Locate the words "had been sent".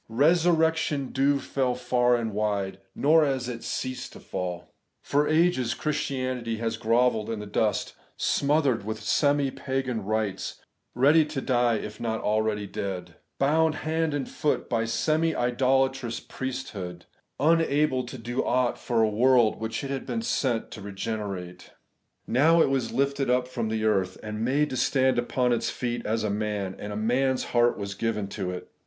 19.91-20.71